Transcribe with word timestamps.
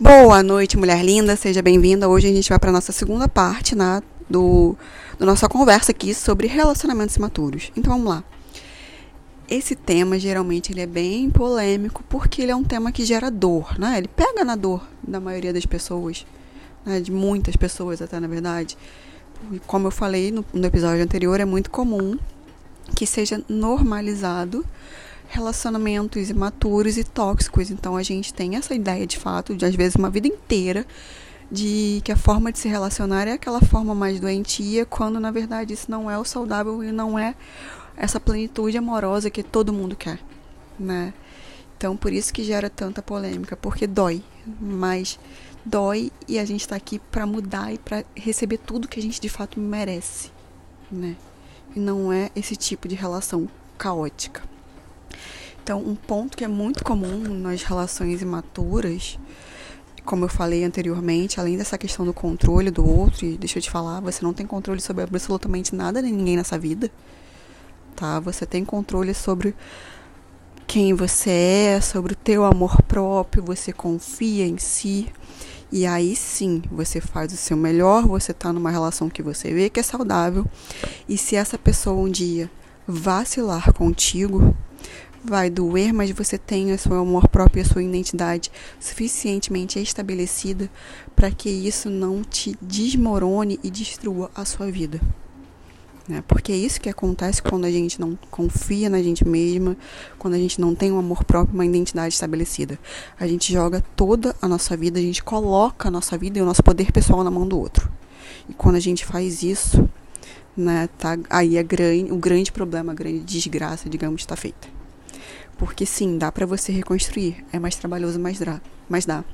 Boa 0.00 0.44
noite, 0.44 0.76
mulher 0.76 1.04
linda, 1.04 1.34
seja 1.34 1.60
bem-vinda. 1.60 2.08
Hoje 2.08 2.28
a 2.28 2.32
gente 2.32 2.48
vai 2.48 2.58
para 2.60 2.70
nossa 2.70 2.92
segunda 2.92 3.28
parte 3.28 3.74
né, 3.74 4.00
do, 4.30 4.76
do 5.18 5.26
nossa 5.26 5.48
conversa 5.48 5.90
aqui 5.90 6.14
sobre 6.14 6.46
relacionamentos 6.46 7.16
imaturos. 7.16 7.72
Então 7.76 7.94
vamos 7.94 8.08
lá. 8.08 8.22
Esse 9.50 9.74
tema 9.74 10.16
geralmente 10.16 10.70
ele 10.70 10.82
é 10.82 10.86
bem 10.86 11.28
polêmico 11.28 12.04
porque 12.08 12.42
ele 12.42 12.52
é 12.52 12.54
um 12.54 12.62
tema 12.62 12.92
que 12.92 13.04
gera 13.04 13.28
dor, 13.28 13.76
né? 13.76 13.98
Ele 13.98 14.06
pega 14.06 14.44
na 14.44 14.54
dor 14.54 14.86
da 15.02 15.18
maioria 15.18 15.52
das 15.52 15.66
pessoas, 15.66 16.24
né? 16.86 17.00
de 17.00 17.10
muitas 17.10 17.56
pessoas 17.56 18.00
até 18.00 18.20
na 18.20 18.28
verdade. 18.28 18.78
E 19.50 19.58
como 19.58 19.88
eu 19.88 19.90
falei 19.90 20.30
no, 20.30 20.44
no 20.52 20.64
episódio 20.64 21.02
anterior, 21.02 21.40
é 21.40 21.44
muito 21.44 21.72
comum 21.72 22.16
que 22.94 23.04
seja 23.04 23.42
normalizado 23.48 24.64
relacionamentos 25.28 26.30
imaturos 26.30 26.96
e 26.96 27.04
tóxicos. 27.04 27.70
Então 27.70 27.96
a 27.96 28.02
gente 28.02 28.32
tem 28.34 28.56
essa 28.56 28.74
ideia 28.74 29.06
de 29.06 29.18
fato, 29.18 29.54
de 29.54 29.64
às 29.64 29.74
vezes 29.74 29.94
uma 29.94 30.10
vida 30.10 30.26
inteira, 30.26 30.86
de 31.50 32.00
que 32.04 32.10
a 32.10 32.16
forma 32.16 32.50
de 32.50 32.58
se 32.58 32.68
relacionar 32.68 33.28
é 33.28 33.32
aquela 33.32 33.60
forma 33.60 33.94
mais 33.94 34.18
doentia, 34.18 34.84
quando 34.84 35.20
na 35.20 35.30
verdade 35.30 35.74
isso 35.74 35.90
não 35.90 36.10
é 36.10 36.18
o 36.18 36.24
saudável 36.24 36.82
e 36.82 36.90
não 36.90 37.18
é 37.18 37.34
essa 37.96 38.18
plenitude 38.18 38.76
amorosa 38.76 39.30
que 39.30 39.42
todo 39.42 39.72
mundo 39.72 39.96
quer, 39.96 40.18
né? 40.78 41.12
Então 41.76 41.96
por 41.96 42.12
isso 42.12 42.32
que 42.32 42.42
gera 42.42 42.68
tanta 42.68 43.02
polêmica, 43.02 43.56
porque 43.56 43.86
dói, 43.86 44.22
mas 44.60 45.18
dói 45.64 46.10
e 46.26 46.38
a 46.38 46.44
gente 46.44 46.62
está 46.62 46.76
aqui 46.76 46.98
para 46.98 47.26
mudar 47.26 47.72
e 47.72 47.78
para 47.78 48.04
receber 48.14 48.58
tudo 48.58 48.88
que 48.88 48.98
a 48.98 49.02
gente 49.02 49.20
de 49.20 49.28
fato 49.28 49.60
merece, 49.60 50.30
né? 50.90 51.16
E 51.76 51.80
não 51.80 52.12
é 52.12 52.30
esse 52.34 52.56
tipo 52.56 52.88
de 52.88 52.94
relação 52.94 53.48
caótica. 53.76 54.57
Então, 55.68 55.80
um 55.80 55.94
ponto 55.94 56.34
que 56.34 56.42
é 56.42 56.48
muito 56.48 56.82
comum 56.82 57.18
nas 57.34 57.62
relações 57.62 58.22
imaturas, 58.22 59.18
como 60.02 60.24
eu 60.24 60.28
falei 60.30 60.64
anteriormente, 60.64 61.38
além 61.38 61.58
dessa 61.58 61.76
questão 61.76 62.06
do 62.06 62.14
controle 62.14 62.70
do 62.70 62.88
outro, 62.88 63.26
e 63.26 63.36
deixa 63.36 63.58
eu 63.58 63.62
te 63.62 63.68
falar, 63.68 64.00
você 64.00 64.24
não 64.24 64.32
tem 64.32 64.46
controle 64.46 64.80
sobre 64.80 65.02
absolutamente 65.04 65.74
nada 65.74 66.02
de 66.02 66.10
ninguém 66.10 66.38
nessa 66.38 66.58
vida, 66.58 66.90
tá? 67.94 68.18
Você 68.18 68.46
tem 68.46 68.64
controle 68.64 69.12
sobre 69.12 69.54
quem 70.66 70.94
você 70.94 71.74
é, 71.76 71.80
sobre 71.82 72.14
o 72.14 72.16
teu 72.16 72.46
amor 72.46 72.80
próprio, 72.84 73.42
você 73.42 73.70
confia 73.70 74.46
em 74.46 74.56
si. 74.56 75.12
E 75.70 75.84
aí 75.84 76.16
sim, 76.16 76.62
você 76.72 76.98
faz 76.98 77.30
o 77.30 77.36
seu 77.36 77.58
melhor, 77.58 78.06
você 78.06 78.32
tá 78.32 78.54
numa 78.54 78.70
relação 78.70 79.10
que 79.10 79.22
você 79.22 79.52
vê 79.52 79.68
que 79.68 79.80
é 79.80 79.82
saudável. 79.82 80.46
E 81.06 81.18
se 81.18 81.36
essa 81.36 81.58
pessoa 81.58 82.00
um 82.00 82.08
dia 82.08 82.50
vacilar 82.86 83.70
contigo, 83.74 84.56
vai 85.24 85.50
doer, 85.50 85.92
mas 85.92 86.10
você 86.10 86.38
tem 86.38 86.72
o 86.72 86.78
seu 86.78 86.94
amor 86.94 87.28
próprio 87.28 87.60
e 87.60 87.62
a 87.62 87.68
sua 87.68 87.82
identidade 87.82 88.50
suficientemente 88.80 89.78
estabelecida 89.78 90.70
para 91.14 91.30
que 91.30 91.48
isso 91.48 91.90
não 91.90 92.22
te 92.22 92.56
desmorone 92.60 93.58
e 93.62 93.70
destrua 93.70 94.30
a 94.34 94.44
sua 94.44 94.70
vida. 94.70 95.00
Né? 96.08 96.24
Porque 96.26 96.50
é 96.52 96.56
isso 96.56 96.80
que 96.80 96.88
acontece 96.88 97.42
quando 97.42 97.66
a 97.66 97.70
gente 97.70 98.00
não 98.00 98.18
confia 98.30 98.88
na 98.88 99.02
gente 99.02 99.28
mesma, 99.28 99.76
quando 100.18 100.34
a 100.34 100.38
gente 100.38 100.58
não 100.58 100.74
tem 100.74 100.90
um 100.90 100.98
amor 100.98 101.22
próprio, 101.22 101.54
uma 101.54 101.66
identidade 101.66 102.14
estabelecida. 102.14 102.78
A 103.20 103.26
gente 103.26 103.52
joga 103.52 103.84
toda 103.94 104.34
a 104.40 104.48
nossa 104.48 104.74
vida, 104.74 104.98
a 104.98 105.02
gente 105.02 105.22
coloca 105.22 105.88
a 105.88 105.90
nossa 105.90 106.16
vida 106.16 106.38
e 106.38 106.42
o 106.42 106.46
nosso 106.46 106.62
poder 106.62 106.90
pessoal 106.92 107.22
na 107.22 107.30
mão 107.30 107.46
do 107.46 107.58
outro. 107.58 107.92
E 108.48 108.54
quando 108.54 108.76
a 108.76 108.80
gente 108.80 109.04
faz 109.04 109.42
isso, 109.42 109.86
né, 110.56 110.88
tá, 110.98 111.18
aí 111.28 111.58
é 111.58 111.62
grande, 111.62 112.10
o 112.10 112.16
grande 112.16 112.50
problema, 112.50 112.92
a 112.92 112.94
grande 112.94 113.20
desgraça, 113.20 113.90
digamos, 113.90 114.22
está 114.22 114.34
feita. 114.34 114.77
Porque 115.58 115.84
sim, 115.84 116.16
dá 116.16 116.32
para 116.32 116.46
você 116.46 116.72
reconstruir. 116.72 117.44
É 117.52 117.58
mais 117.58 117.76
trabalhoso, 117.76 118.18
mas 118.18 118.38
dá. 118.38 118.60
Mas 118.88 119.04
dá. 119.04 119.24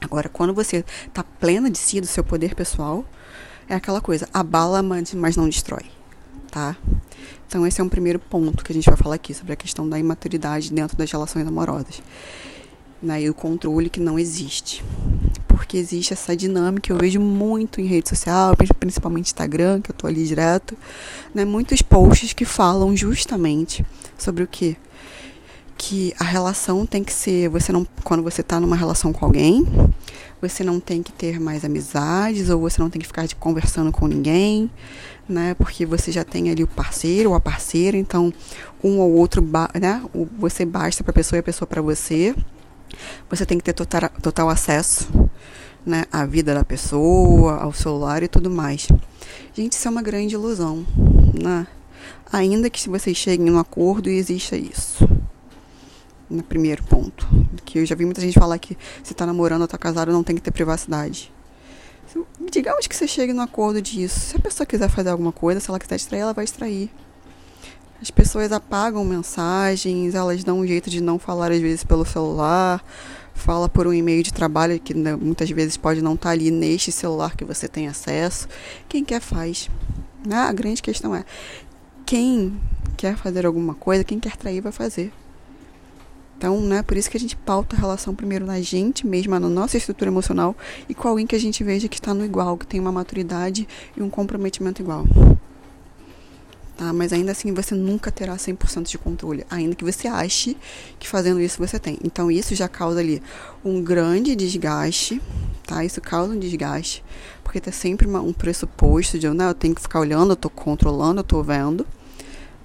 Agora, 0.00 0.28
quando 0.28 0.52
você 0.52 0.84
tá 1.12 1.22
plena 1.22 1.70
de 1.70 1.78
si, 1.78 2.00
do 2.00 2.06
seu 2.06 2.24
poder 2.24 2.54
pessoal, 2.54 3.04
é 3.68 3.74
aquela 3.74 4.00
coisa, 4.00 4.28
abala, 4.32 4.82
mas 4.82 5.36
não 5.36 5.48
destrói, 5.48 5.84
tá? 6.50 6.76
Então 7.48 7.66
esse 7.66 7.80
é 7.80 7.84
um 7.84 7.88
primeiro 7.88 8.18
ponto 8.18 8.64
que 8.64 8.72
a 8.72 8.74
gente 8.74 8.88
vai 8.88 8.96
falar 8.96 9.16
aqui 9.16 9.34
sobre 9.34 9.52
a 9.52 9.56
questão 9.56 9.88
da 9.88 9.98
imaturidade 9.98 10.72
dentro 10.72 10.96
das 10.96 11.10
relações 11.10 11.46
amorosas. 11.46 12.02
Né, 13.02 13.22
e 13.22 13.30
o 13.30 13.34
controle 13.34 13.90
que 13.90 14.00
não 14.00 14.18
existe. 14.18 14.82
Porque 15.46 15.76
existe 15.76 16.12
essa 16.12 16.36
dinâmica, 16.36 16.92
eu 16.92 16.96
vejo 16.96 17.20
muito 17.20 17.80
em 17.80 17.86
rede 17.86 18.08
social, 18.08 18.54
principalmente 18.78 19.26
Instagram, 19.26 19.80
que 19.80 19.90
eu 19.90 19.94
tô 19.94 20.06
ali 20.06 20.24
direto, 20.24 20.76
né, 21.34 21.44
muitos 21.44 21.82
posts 21.82 22.32
que 22.32 22.44
falam 22.44 22.96
justamente 22.96 23.84
sobre 24.16 24.42
o 24.42 24.46
que? 24.46 24.76
Que 25.76 26.14
a 26.18 26.24
relação 26.24 26.86
tem 26.86 27.04
que 27.04 27.12
ser, 27.12 27.48
você 27.48 27.70
não, 27.72 27.86
quando 28.02 28.22
você 28.22 28.40
está 28.40 28.58
numa 28.58 28.76
relação 28.76 29.12
com 29.12 29.24
alguém, 29.24 29.66
você 30.40 30.64
não 30.64 30.80
tem 30.80 31.02
que 31.02 31.12
ter 31.12 31.38
mais 31.38 31.64
amizades 31.64 32.50
ou 32.50 32.60
você 32.60 32.80
não 32.80 32.90
tem 32.90 33.00
que 33.00 33.06
ficar 33.06 33.26
conversando 33.34 33.92
com 33.92 34.06
ninguém, 34.06 34.70
né? 35.28 35.54
Porque 35.54 35.84
você 35.84 36.10
já 36.10 36.24
tem 36.24 36.50
ali 36.50 36.62
o 36.62 36.66
parceiro 36.66 37.30
ou 37.30 37.36
a 37.36 37.40
parceira, 37.40 37.96
então 37.96 38.32
um 38.82 38.98
ou 38.98 39.12
outro, 39.12 39.46
né? 39.80 40.02
Você 40.38 40.64
basta 40.64 41.02
para 41.02 41.10
a 41.10 41.14
pessoa 41.14 41.38
e 41.38 41.40
a 41.40 41.42
pessoa 41.42 41.66
para 41.66 41.82
você. 41.82 42.34
Você 43.28 43.44
tem 43.44 43.58
que 43.58 43.64
ter 43.64 43.72
total, 43.72 44.08
total 44.22 44.48
acesso, 44.48 45.08
né, 45.84 46.04
à 46.10 46.24
vida 46.24 46.54
da 46.54 46.64
pessoa, 46.64 47.56
ao 47.56 47.72
celular 47.72 48.22
e 48.22 48.28
tudo 48.28 48.48
mais. 48.48 48.88
Gente, 49.52 49.72
isso 49.72 49.88
é 49.88 49.90
uma 49.90 50.02
grande 50.02 50.34
ilusão, 50.34 50.86
né? 51.34 51.66
Ainda 52.32 52.70
que 52.70 52.80
se 52.80 52.88
vocês 52.88 53.16
cheguem 53.16 53.46
num 53.46 53.58
acordo 53.58 54.08
e 54.08 54.16
exista 54.16 54.56
isso 54.56 55.15
no 56.28 56.42
primeiro 56.42 56.82
ponto. 56.84 57.26
Que 57.64 57.78
eu 57.78 57.86
já 57.86 57.94
vi 57.94 58.04
muita 58.04 58.20
gente 58.20 58.38
falar 58.38 58.58
que 58.58 58.76
se 59.02 59.14
tá 59.14 59.26
namorando 59.26 59.62
ou 59.62 59.68
tá 59.68 59.78
casado 59.78 60.12
não 60.12 60.22
tem 60.22 60.36
que 60.36 60.42
ter 60.42 60.50
privacidade. 60.50 61.32
Digamos 62.50 62.86
que 62.86 62.96
você 62.96 63.06
chegue 63.06 63.32
no 63.32 63.42
acordo 63.42 63.82
disso. 63.82 64.20
Se 64.20 64.36
a 64.36 64.40
pessoa 64.40 64.66
quiser 64.66 64.88
fazer 64.88 65.10
alguma 65.10 65.32
coisa, 65.32 65.60
se 65.60 65.68
ela 65.68 65.78
quiser 65.78 65.96
distrair, 65.96 66.20
ela 66.20 66.32
vai 66.32 66.44
distrair. 66.44 66.90
As 68.00 68.10
pessoas 68.10 68.52
apagam 68.52 69.04
mensagens, 69.04 70.14
elas 70.14 70.44
dão 70.44 70.60
um 70.60 70.66
jeito 70.66 70.90
de 70.90 71.00
não 71.00 71.18
falar 71.18 71.50
às 71.50 71.60
vezes 71.60 71.82
pelo 71.82 72.04
celular, 72.04 72.84
fala 73.34 73.68
por 73.68 73.86
um 73.86 73.92
e-mail 73.92 74.22
de 74.22 74.32
trabalho 74.32 74.78
que 74.78 74.92
né, 74.94 75.16
muitas 75.16 75.50
vezes 75.50 75.76
pode 75.76 76.02
não 76.02 76.14
estar 76.14 76.28
tá 76.28 76.32
ali 76.32 76.50
neste 76.50 76.92
celular 76.92 77.36
que 77.36 77.44
você 77.44 77.66
tem 77.66 77.88
acesso. 77.88 78.48
Quem 78.88 79.04
quer 79.04 79.20
faz. 79.20 79.70
Né? 80.26 80.36
A 80.36 80.52
grande 80.52 80.82
questão 80.82 81.14
é 81.14 81.24
quem 82.04 82.60
quer 82.96 83.16
fazer 83.16 83.46
alguma 83.46 83.74
coisa, 83.74 84.04
quem 84.04 84.20
quer 84.20 84.36
trair 84.36 84.60
vai 84.60 84.72
fazer. 84.72 85.12
Então, 86.36 86.60
né, 86.60 86.82
por 86.82 86.96
isso 86.96 87.10
que 87.10 87.16
a 87.16 87.20
gente 87.20 87.34
pauta 87.34 87.74
a 87.74 87.78
relação 87.78 88.14
primeiro 88.14 88.44
na 88.44 88.60
gente 88.60 89.06
mesma, 89.06 89.40
na 89.40 89.48
nossa 89.48 89.76
estrutura 89.76 90.10
emocional, 90.10 90.54
e 90.88 90.94
com 90.94 91.08
alguém 91.08 91.26
que 91.26 91.34
a 91.34 91.40
gente 91.40 91.64
veja 91.64 91.88
que 91.88 91.96
está 91.96 92.12
no 92.12 92.24
igual, 92.24 92.58
que 92.58 92.66
tem 92.66 92.78
uma 92.78 92.92
maturidade 92.92 93.66
e 93.96 94.02
um 94.02 94.10
comprometimento 94.10 94.82
igual. 94.82 95.06
Tá? 96.76 96.92
Mas 96.92 97.10
ainda 97.10 97.32
assim 97.32 97.54
você 97.54 97.74
nunca 97.74 98.12
terá 98.12 98.36
100% 98.36 98.82
de 98.82 98.98
controle, 98.98 99.46
ainda 99.48 99.74
que 99.74 99.82
você 99.82 100.08
ache 100.08 100.54
que 100.98 101.08
fazendo 101.08 101.40
isso 101.40 101.56
você 101.58 101.78
tem. 101.78 101.98
Então 102.04 102.30
isso 102.30 102.54
já 102.54 102.68
causa 102.68 103.00
ali 103.00 103.22
um 103.64 103.82
grande 103.82 104.36
desgaste, 104.36 105.22
tá? 105.66 105.82
Isso 105.82 106.02
causa 106.02 106.34
um 106.34 106.38
desgaste, 106.38 107.02
porque 107.42 107.62
tem 107.62 107.72
sempre 107.72 108.06
uma, 108.06 108.20
um 108.20 108.34
pressuposto 108.34 109.18
de, 109.18 109.26
né, 109.30 109.48
eu 109.48 109.54
tenho 109.54 109.74
que 109.74 109.80
ficar 109.80 110.00
olhando, 110.00 110.32
eu 110.32 110.36
tô 110.36 110.50
controlando, 110.50 111.20
eu 111.20 111.24
tô 111.24 111.42
vendo. 111.42 111.86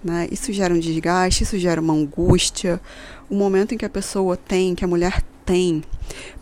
Né? 0.03 0.27
Isso 0.31 0.51
gera 0.51 0.73
um 0.73 0.79
desgaste, 0.79 1.43
isso 1.43 1.57
gera 1.59 1.79
uma 1.79 1.93
angústia. 1.93 2.81
O 3.29 3.35
momento 3.35 3.73
em 3.73 3.77
que 3.77 3.85
a 3.85 3.89
pessoa 3.89 4.35
tem, 4.35 4.73
que 4.73 4.83
a 4.83 4.87
mulher 4.87 5.21
tem, 5.45 5.83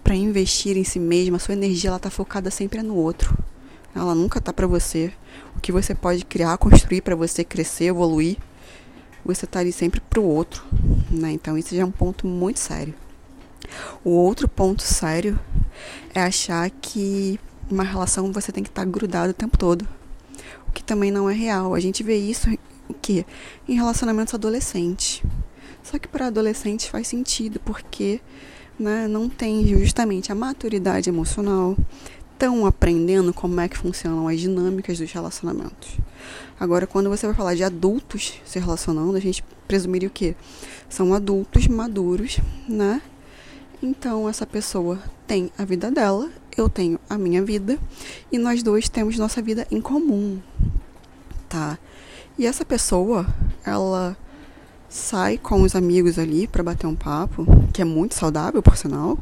para 0.03 0.15
investir 0.15 0.77
em 0.77 0.83
si 0.83 0.99
mesma, 0.99 1.37
a 1.37 1.39
sua 1.39 1.53
energia 1.53 1.89
ela 1.89 1.97
está 1.97 2.09
focada 2.09 2.49
sempre 2.49 2.81
no 2.81 2.95
outro. 2.95 3.37
Ela 3.95 4.15
nunca 4.15 4.39
está 4.39 4.53
para 4.53 4.67
você. 4.67 5.11
O 5.57 5.59
que 5.59 5.71
você 5.71 5.93
pode 5.93 6.23
criar, 6.25 6.57
construir 6.57 7.01
para 7.01 7.15
você 7.15 7.43
crescer, 7.43 7.85
evoluir, 7.85 8.37
você 9.25 9.45
está 9.45 9.59
ali 9.59 9.71
sempre 9.71 9.99
para 9.99 10.19
o 10.19 10.23
outro. 10.23 10.63
Né? 11.11 11.31
Então 11.31 11.57
isso 11.57 11.75
já 11.75 11.81
é 11.81 11.85
um 11.85 11.91
ponto 11.91 12.25
muito 12.27 12.59
sério. 12.59 12.93
O 14.03 14.11
outro 14.11 14.47
ponto 14.47 14.81
sério 14.81 15.39
é 16.13 16.21
achar 16.21 16.69
que 16.69 17.39
uma 17.69 17.83
relação 17.83 18.31
você 18.31 18.51
tem 18.51 18.63
que 18.63 18.69
estar 18.69 18.85
tá 18.85 18.89
grudado 18.89 19.31
o 19.31 19.33
tempo 19.33 19.57
todo. 19.57 19.87
O 20.67 20.71
que 20.71 20.83
também 20.83 21.11
não 21.11 21.29
é 21.29 21.33
real. 21.33 21.73
A 21.73 21.79
gente 21.79 22.03
vê 22.03 22.15
isso 22.15 22.49
o 22.89 22.93
quê? 22.93 23.25
Em 23.67 23.75
relacionamentos 23.75 24.33
adolescentes. 24.33 25.21
Só 25.83 25.97
que 25.97 26.07
para 26.07 26.27
adolescentes 26.27 26.87
faz 26.87 27.07
sentido, 27.07 27.59
porque 27.63 28.19
né, 28.77 29.07
não 29.07 29.29
tem 29.29 29.65
justamente 29.67 30.31
a 30.31 30.35
maturidade 30.35 31.09
emocional, 31.09 31.77
estão 32.33 32.65
aprendendo 32.65 33.33
como 33.33 33.59
é 33.59 33.67
que 33.67 33.77
funcionam 33.77 34.27
as 34.27 34.39
dinâmicas 34.39 34.97
dos 34.97 35.11
relacionamentos. 35.11 35.97
Agora, 36.59 36.87
quando 36.87 37.09
você 37.09 37.25
vai 37.25 37.35
falar 37.35 37.55
de 37.55 37.63
adultos 37.63 38.33
se 38.45 38.59
relacionando, 38.59 39.15
a 39.15 39.19
gente 39.19 39.43
presumiria 39.67 40.07
o 40.07 40.11
quê? 40.11 40.35
São 40.89 41.13
adultos 41.13 41.67
maduros, 41.67 42.39
né? 42.67 43.01
Então, 43.83 44.27
essa 44.27 44.45
pessoa 44.45 44.99
tem 45.27 45.51
a 45.57 45.65
vida 45.65 45.91
dela, 45.91 46.29
eu 46.57 46.69
tenho 46.69 46.99
a 47.09 47.17
minha 47.17 47.43
vida, 47.43 47.77
e 48.31 48.37
nós 48.37 48.63
dois 48.63 48.89
temos 48.89 49.17
nossa 49.17 49.41
vida 49.41 49.67
em 49.69 49.79
comum, 49.79 50.39
tá? 51.47 51.77
E 52.39 52.45
essa 52.45 52.63
pessoa, 52.63 53.27
ela 53.65 54.15
sai 54.87 55.37
com 55.37 55.61
os 55.61 55.75
amigos 55.75 56.17
ali 56.17 56.47
para 56.47 56.63
bater 56.63 56.87
um 56.87 56.95
papo, 56.95 57.45
que 57.73 57.81
é 57.81 57.85
muito 57.85 58.15
saudável, 58.15 58.63
por 58.63 58.77
sinal. 58.77 59.19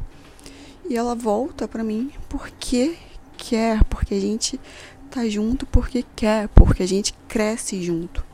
E 0.88 0.96
ela 0.96 1.16
volta 1.16 1.66
para 1.66 1.82
mim 1.82 2.12
porque 2.28 2.96
quer, 3.36 3.82
porque 3.86 4.14
a 4.14 4.20
gente 4.20 4.60
tá 5.10 5.28
junto 5.28 5.66
porque 5.66 6.04
quer, 6.14 6.46
porque 6.50 6.84
a 6.84 6.86
gente 6.86 7.12
cresce 7.26 7.82
junto. 7.82 8.24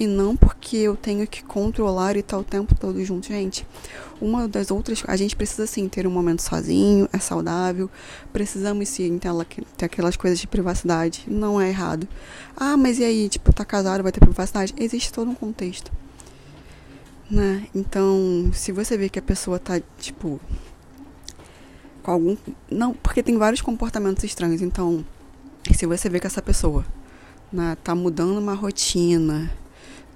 E 0.00 0.06
não 0.06 0.36
porque 0.36 0.76
eu 0.76 0.94
tenho 0.94 1.26
que 1.26 1.42
controlar 1.42 2.16
e 2.16 2.20
estar 2.20 2.36
tá 2.36 2.40
o 2.40 2.44
tempo 2.44 2.74
todo 2.74 3.04
junto, 3.04 3.26
gente. 3.26 3.66
Uma 4.20 4.46
das 4.46 4.70
outras, 4.70 5.02
a 5.06 5.16
gente 5.16 5.34
precisa 5.34 5.66
sim 5.66 5.88
ter 5.88 6.06
um 6.06 6.10
momento 6.10 6.40
sozinho, 6.42 7.08
é 7.12 7.18
saudável. 7.18 7.90
Precisamos 8.32 8.88
sim 8.88 9.18
ter, 9.18 9.30
ter 9.76 9.84
aquelas 9.86 10.16
coisas 10.16 10.38
de 10.38 10.46
privacidade, 10.46 11.24
não 11.26 11.60
é 11.60 11.68
errado. 11.68 12.06
Ah, 12.56 12.76
mas 12.76 12.98
e 12.98 13.04
aí, 13.04 13.28
tipo, 13.28 13.52
tá 13.52 13.64
casado, 13.64 14.02
vai 14.02 14.12
ter 14.12 14.20
privacidade? 14.20 14.74
Existe 14.78 15.12
todo 15.12 15.30
um 15.30 15.34
contexto. 15.34 15.90
Né? 17.30 17.66
Então, 17.74 18.50
se 18.54 18.72
você 18.72 18.96
vê 18.96 19.08
que 19.08 19.18
a 19.18 19.22
pessoa 19.22 19.58
tá, 19.58 19.80
tipo, 19.98 20.40
com 22.08 22.12
algum. 22.12 22.36
Não, 22.70 22.94
porque 22.94 23.22
tem 23.22 23.36
vários 23.36 23.60
comportamentos 23.60 24.24
estranhos. 24.24 24.62
Então, 24.62 25.04
se 25.74 25.84
você 25.84 26.08
vê 26.08 26.18
que 26.18 26.26
essa 26.26 26.40
pessoa 26.40 26.84
né, 27.52 27.76
tá 27.84 27.94
mudando 27.94 28.38
uma 28.38 28.54
rotina, 28.54 29.50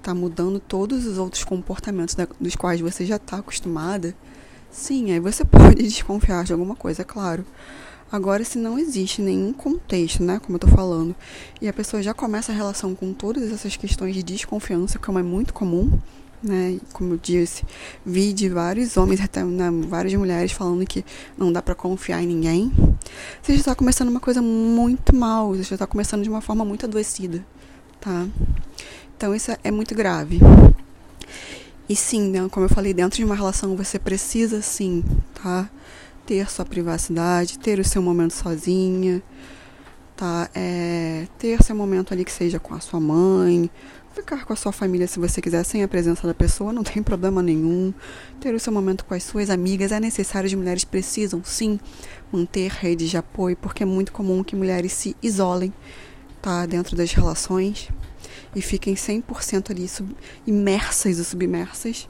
tá 0.03 0.13
mudando 0.13 0.59
todos 0.59 1.05
os 1.05 1.17
outros 1.17 1.43
comportamentos 1.43 2.15
da, 2.15 2.27
dos 2.39 2.55
quais 2.55 2.81
você 2.81 3.05
já 3.05 3.17
tá 3.17 3.37
acostumada, 3.37 4.15
sim, 4.69 5.11
aí 5.11 5.19
você 5.19 5.43
pode 5.45 5.83
desconfiar 5.83 6.43
de 6.43 6.53
alguma 6.53 6.75
coisa, 6.75 7.01
é 7.01 7.05
claro. 7.05 7.45
Agora, 8.11 8.43
se 8.43 8.59
não 8.59 8.77
existe 8.77 9.23
nenhum 9.23 9.51
contexto, 9.51 10.21
né, 10.21 10.39
como 10.39 10.55
eu 10.55 10.59
tô 10.59 10.67
falando, 10.67 11.15
e 11.59 11.67
a 11.67 11.73
pessoa 11.73 12.03
já 12.03 12.13
começa 12.13 12.51
a 12.51 12.55
relação 12.55 12.93
com 12.93 13.11
todas 13.11 13.51
essas 13.51 13.75
questões 13.75 14.13
de 14.13 14.21
desconfiança, 14.21 14.99
como 14.99 15.17
é 15.17 15.23
muito 15.23 15.51
comum, 15.51 15.99
né? 16.43 16.79
Como 16.91 17.13
eu 17.13 17.17
disse, 17.17 17.63
vi 18.05 18.33
de 18.33 18.49
vários 18.49 18.97
homens, 18.97 19.21
até 19.21 19.43
né, 19.43 19.71
várias 19.87 20.13
mulheres 20.13 20.51
falando 20.51 20.85
que 20.85 21.03
não 21.37 21.51
dá 21.51 21.61
para 21.61 21.73
confiar 21.73 22.21
em 22.21 22.27
ninguém. 22.27 22.71
Você 23.41 23.53
já 23.53 23.59
está 23.59 23.75
começando 23.75 24.09
uma 24.09 24.19
coisa 24.19 24.41
muito 24.41 25.15
mal, 25.15 25.55
você 25.55 25.63
já 25.63 25.75
está 25.75 25.87
começando 25.87 26.21
de 26.21 26.29
uma 26.29 26.41
forma 26.41 26.65
muito 26.65 26.85
adoecida, 26.85 27.43
tá? 27.99 28.27
Então 29.23 29.33
isso 29.33 29.51
é 29.63 29.71
muito 29.71 29.95
grave. 29.95 30.41
E 31.87 31.95
sim, 31.95 32.29
né, 32.29 32.45
como 32.51 32.65
eu 32.65 32.69
falei, 32.69 32.93
dentro 32.93 33.15
de 33.15 33.23
uma 33.23 33.35
relação 33.35 33.73
você 33.73 33.97
precisa 33.97 34.61
sim, 34.61 35.01
tá? 35.41 35.69
Ter 36.25 36.51
sua 36.51 36.65
privacidade, 36.65 37.57
ter 37.57 37.79
o 37.79 37.85
seu 37.85 38.01
momento 38.01 38.33
sozinha, 38.33 39.23
tá? 40.13 40.49
É, 40.53 41.25
ter 41.39 41.63
seu 41.63 41.73
momento 41.73 42.13
ali 42.13 42.25
que 42.25 42.33
seja 42.33 42.59
com 42.59 42.73
a 42.73 42.81
sua 42.81 42.99
mãe, 42.99 43.71
Ficar 44.13 44.43
com 44.45 44.51
a 44.51 44.55
sua 44.57 44.73
família 44.73 45.07
se 45.07 45.17
você 45.19 45.41
quiser, 45.41 45.63
sem 45.63 45.81
a 45.83 45.87
presença 45.87 46.27
da 46.27 46.33
pessoa, 46.33 46.73
não 46.73 46.83
tem 46.83 47.01
problema 47.01 47.41
nenhum. 47.41 47.93
Ter 48.41 48.53
o 48.53 48.59
seu 48.59 48.73
momento 48.73 49.05
com 49.05 49.13
as 49.13 49.23
suas 49.23 49.49
amigas 49.49 49.93
é 49.93 50.01
necessário. 50.01 50.47
As 50.47 50.53
mulheres 50.53 50.83
precisam, 50.83 51.41
sim, 51.45 51.79
manter 52.29 52.69
redes 52.69 53.09
de 53.09 53.15
apoio, 53.15 53.55
porque 53.55 53.83
é 53.83 53.85
muito 53.85 54.11
comum 54.11 54.43
que 54.43 54.53
mulheres 54.53 54.91
se 54.91 55.15
isolem 55.23 55.73
tá, 56.41 56.65
dentro 56.65 56.95
das 56.95 57.13
relações 57.13 57.89
e 58.55 58.61
fiquem 58.61 58.95
100% 58.95 59.71
ali 59.71 59.87
sub, 59.87 60.15
imersas 60.45 61.17
e 61.17 61.25
submersas 61.25 62.07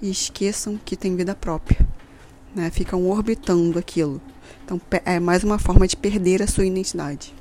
e 0.00 0.10
esqueçam 0.10 0.78
que 0.84 0.96
tem 0.96 1.16
vida 1.16 1.34
própria. 1.34 1.86
Né? 2.54 2.70
Ficam 2.70 3.08
orbitando 3.08 3.78
aquilo. 3.78 4.20
Então, 4.64 4.80
é 5.04 5.20
mais 5.20 5.44
uma 5.44 5.58
forma 5.58 5.86
de 5.86 5.96
perder 5.96 6.42
a 6.42 6.46
sua 6.46 6.66
identidade. 6.66 7.32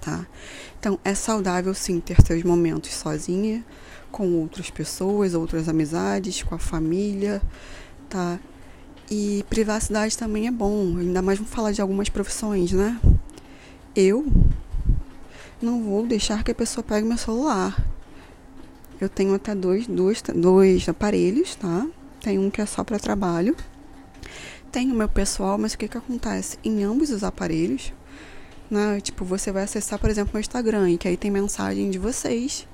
Tá? 0.00 0.26
Então, 0.78 0.98
é 1.04 1.14
saudável 1.14 1.74
sim 1.74 2.00
ter 2.00 2.16
seus 2.24 2.42
momentos 2.42 2.92
sozinha, 2.92 3.64
com 4.10 4.32
outras 4.40 4.70
pessoas, 4.70 5.34
outras 5.34 5.68
amizades, 5.68 6.42
com 6.42 6.54
a 6.54 6.58
família, 6.58 7.40
tá? 8.08 8.38
E 9.10 9.44
privacidade 9.48 10.16
também 10.16 10.46
é 10.46 10.50
bom, 10.50 10.96
ainda 10.98 11.22
mais 11.22 11.38
vamos 11.38 11.52
falar 11.52 11.72
de 11.72 11.80
algumas 11.80 12.08
profissões, 12.08 12.72
né? 12.72 12.98
Eu 13.94 14.26
não 15.60 15.82
vou 15.82 16.06
deixar 16.06 16.42
que 16.42 16.50
a 16.50 16.54
pessoa 16.54 16.82
pegue 16.82 17.06
meu 17.06 17.18
celular. 17.18 17.76
Eu 19.00 19.08
tenho 19.08 19.34
até 19.34 19.54
dois, 19.54 19.86
dois, 19.86 20.22
dois 20.34 20.88
aparelhos, 20.88 21.54
tá? 21.54 21.86
Tem 22.20 22.38
um 22.38 22.50
que 22.50 22.60
é 22.60 22.66
só 22.66 22.84
para 22.84 22.98
trabalho. 22.98 23.56
Tem 24.70 24.90
o 24.90 24.94
meu 24.94 25.08
pessoal, 25.08 25.58
mas 25.58 25.72
o 25.72 25.78
que, 25.78 25.88
que 25.88 25.96
acontece? 25.96 26.58
Em 26.62 26.84
ambos 26.84 27.10
os 27.10 27.24
aparelhos, 27.24 27.92
né? 28.70 29.00
Tipo, 29.00 29.24
você 29.24 29.50
vai 29.50 29.64
acessar, 29.64 29.98
por 29.98 30.10
exemplo, 30.10 30.30
meu 30.32 30.40
Instagram, 30.40 30.90
e 30.90 30.98
que 30.98 31.08
aí 31.08 31.16
tem 31.16 31.30
mensagem 31.30 31.90
de 31.90 31.98
vocês 31.98 32.68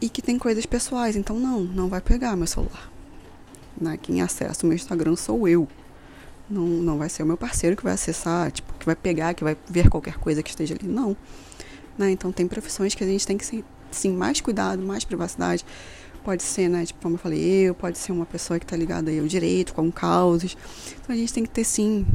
e 0.00 0.08
que 0.08 0.20
tem 0.20 0.38
coisas 0.38 0.66
pessoais. 0.66 1.16
Então, 1.16 1.38
não, 1.38 1.60
não 1.60 1.88
vai 1.88 2.00
pegar 2.00 2.36
meu 2.36 2.46
celular. 2.46 2.90
Né? 3.80 3.96
Quem 4.00 4.20
acessa 4.20 4.64
o 4.64 4.68
meu 4.68 4.76
Instagram 4.76 5.16
sou 5.16 5.46
eu. 5.48 5.66
Não, 6.48 6.66
não 6.66 6.98
vai 6.98 7.08
ser 7.08 7.22
o 7.22 7.26
meu 7.26 7.36
parceiro 7.36 7.76
que 7.76 7.84
vai 7.84 7.92
acessar, 7.92 8.50
tipo, 8.50 8.72
que 8.74 8.84
vai 8.84 8.96
pegar, 8.96 9.34
que 9.34 9.44
vai 9.44 9.56
ver 9.68 9.88
qualquer 9.88 10.18
coisa 10.18 10.42
que 10.42 10.50
esteja 10.50 10.74
ali. 10.74 10.88
Não. 10.88 11.16
Né? 12.00 12.12
Então, 12.12 12.32
tem 12.32 12.48
profissões 12.48 12.94
que 12.94 13.04
a 13.04 13.06
gente 13.06 13.26
tem 13.26 13.36
que, 13.36 13.44
sim, 13.44 13.62
sim 13.90 14.10
mais 14.16 14.40
cuidado, 14.40 14.82
mais 14.82 15.04
privacidade. 15.04 15.66
Pode 16.24 16.42
ser, 16.42 16.66
né, 16.66 16.86
tipo, 16.86 16.98
como 17.02 17.16
eu 17.16 17.18
falei, 17.18 17.68
eu, 17.68 17.74
pode 17.74 17.98
ser 17.98 18.10
uma 18.10 18.24
pessoa 18.24 18.58
que 18.58 18.64
está 18.64 18.74
ligada 18.74 19.10
ao 19.10 19.26
direito, 19.26 19.74
com 19.74 19.92
causas. 19.92 20.56
Então 20.98 21.14
a 21.14 21.18
gente 21.18 21.30
tem 21.30 21.42
que 21.42 21.50
ter, 21.50 21.62
sim, 21.62 22.06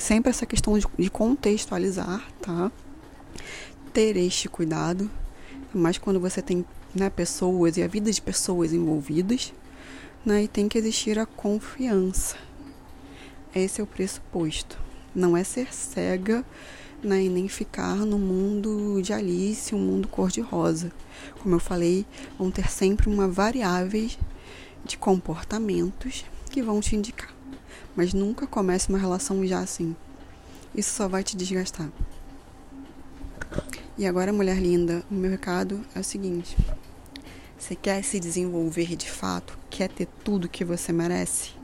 sempre 0.00 0.30
essa 0.30 0.46
questão 0.46 0.78
de, 0.78 0.86
de 0.98 1.10
contextualizar, 1.10 2.26
tá? 2.40 2.72
Ter 3.92 4.16
este 4.16 4.48
cuidado, 4.48 5.10
mas 5.74 5.98
quando 5.98 6.18
você 6.18 6.40
tem 6.40 6.64
né, 6.94 7.10
pessoas 7.10 7.76
e 7.76 7.82
a 7.82 7.86
vida 7.86 8.10
de 8.10 8.22
pessoas 8.22 8.72
envolvidas, 8.72 9.52
né, 10.24 10.44
e 10.44 10.48
tem 10.48 10.66
que 10.66 10.78
existir 10.78 11.18
a 11.18 11.26
confiança. 11.26 12.36
Esse 13.54 13.82
é 13.82 13.84
o 13.84 13.86
pressuposto. 13.86 14.78
Não 15.14 15.36
é 15.36 15.44
ser 15.44 15.74
cega 15.74 16.42
né, 17.02 17.22
e 17.22 17.28
nem 17.28 17.48
ficar 17.48 17.96
no 17.96 18.18
mundo 18.18 19.00
de 19.02 19.12
Alice, 19.12 19.74
um 19.74 19.78
mundo 19.78 20.08
cor-de-rosa. 20.08 20.92
Como 21.42 21.54
eu 21.54 21.60
falei, 21.60 22.06
vão 22.38 22.50
ter 22.50 22.70
sempre 22.70 23.08
uma 23.08 23.28
variável 23.28 24.10
de 24.84 24.96
comportamentos 24.96 26.24
que 26.50 26.62
vão 26.62 26.80
te 26.80 26.96
indicar. 26.96 27.34
Mas 27.96 28.12
nunca 28.12 28.46
comece 28.46 28.88
uma 28.88 28.98
relação 28.98 29.46
já 29.46 29.60
assim. 29.60 29.94
Isso 30.74 30.94
só 30.94 31.08
vai 31.08 31.24
te 31.24 31.36
desgastar. 31.36 31.90
E 33.98 34.06
agora, 34.06 34.32
mulher 34.32 34.58
linda, 34.58 35.04
o 35.10 35.14
meu 35.14 35.30
recado 35.30 35.84
é 35.94 36.00
o 36.00 36.04
seguinte: 36.04 36.56
você 37.58 37.74
quer 37.74 38.02
se 38.02 38.18
desenvolver 38.18 38.96
de 38.96 39.10
fato? 39.10 39.58
Quer 39.68 39.90
ter 39.90 40.06
tudo 40.24 40.48
que 40.48 40.64
você 40.64 40.92
merece? 40.92 41.59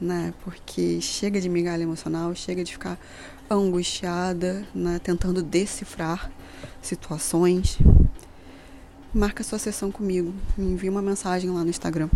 Né? 0.00 0.32
Porque 0.44 1.00
chega 1.00 1.40
de 1.40 1.48
migalha 1.48 1.82
emocional, 1.82 2.34
chega 2.34 2.62
de 2.62 2.72
ficar 2.72 2.98
angustiada, 3.50 4.66
né? 4.74 5.00
tentando 5.02 5.42
decifrar 5.42 6.30
situações. 6.80 7.78
Marca 9.12 9.42
sua 9.42 9.58
sessão 9.58 9.90
comigo, 9.90 10.34
me 10.56 10.72
envia 10.72 10.90
uma 10.90 11.02
mensagem 11.02 11.50
lá 11.50 11.64
no 11.64 11.70
Instagram. 11.70 12.08